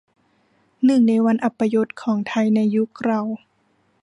[0.83, 3.21] หนึ่งในวันอัปยศของไทยในยุคเรา